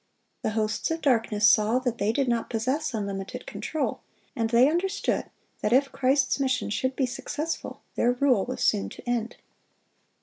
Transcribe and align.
The 0.41 0.49
hosts 0.57 0.89
of 0.89 0.99
darkness 1.03 1.47
saw 1.47 1.77
that 1.77 1.99
they 1.99 2.11
did 2.11 2.27
not 2.27 2.49
possess 2.49 2.95
unlimited 2.95 3.45
control, 3.45 4.01
and 4.35 4.49
they 4.49 4.67
understood 4.67 5.25
that 5.61 5.73
if 5.73 5.91
Christ's 5.91 6.39
mission 6.39 6.71
should 6.71 6.95
be 6.95 7.05
successful, 7.05 7.83
their 7.93 8.13
rule 8.13 8.43
was 8.43 8.63
soon 8.63 8.89
to 8.89 9.07
end. 9.07 9.35